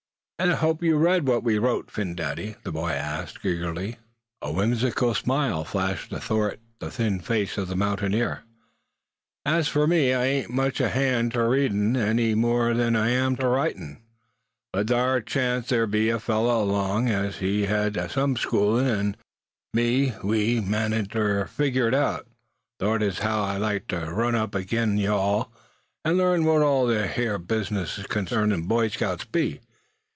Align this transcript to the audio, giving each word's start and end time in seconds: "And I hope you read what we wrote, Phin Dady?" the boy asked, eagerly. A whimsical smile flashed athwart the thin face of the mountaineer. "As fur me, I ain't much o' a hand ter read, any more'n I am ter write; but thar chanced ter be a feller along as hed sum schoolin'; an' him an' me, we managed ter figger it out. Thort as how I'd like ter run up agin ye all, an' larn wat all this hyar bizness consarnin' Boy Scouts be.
"And 0.43 0.53
I 0.53 0.55
hope 0.55 0.81
you 0.81 0.97
read 0.97 1.27
what 1.27 1.43
we 1.43 1.59
wrote, 1.59 1.91
Phin 1.91 2.15
Dady?" 2.15 2.55
the 2.63 2.71
boy 2.71 2.89
asked, 2.93 3.45
eagerly. 3.45 3.97
A 4.41 4.51
whimsical 4.51 5.13
smile 5.13 5.63
flashed 5.63 6.11
athwart 6.11 6.59
the 6.79 6.89
thin 6.89 7.19
face 7.19 7.59
of 7.59 7.67
the 7.67 7.75
mountaineer. 7.75 8.41
"As 9.45 9.67
fur 9.67 9.85
me, 9.85 10.15
I 10.15 10.25
ain't 10.25 10.49
much 10.49 10.81
o' 10.81 10.85
a 10.85 10.89
hand 10.89 11.33
ter 11.33 11.47
read, 11.47 11.73
any 11.73 12.33
more'n 12.33 12.95
I 12.95 13.09
am 13.09 13.35
ter 13.35 13.51
write; 13.51 13.77
but 14.73 14.87
thar 14.87 15.21
chanced 15.21 15.69
ter 15.69 15.85
be 15.85 16.09
a 16.09 16.19
feller 16.19 16.53
along 16.55 17.07
as 17.07 17.37
hed 17.37 18.03
sum 18.09 18.35
schoolin'; 18.35 18.87
an' 18.87 18.97
him 18.97 19.05
an' 19.05 19.15
me, 19.75 20.13
we 20.23 20.59
managed 20.59 21.11
ter 21.11 21.45
figger 21.45 21.87
it 21.89 21.93
out. 21.93 22.27
Thort 22.79 23.03
as 23.03 23.19
how 23.19 23.43
I'd 23.43 23.57
like 23.61 23.85
ter 23.89 24.11
run 24.11 24.33
up 24.33 24.55
agin 24.55 24.97
ye 24.97 25.05
all, 25.05 25.51
an' 26.03 26.17
larn 26.17 26.45
wat 26.45 26.63
all 26.63 26.87
this 26.87 27.15
hyar 27.15 27.37
bizness 27.37 28.01
consarnin' 28.07 28.63
Boy 28.63 28.87
Scouts 28.87 29.25
be. 29.25 29.61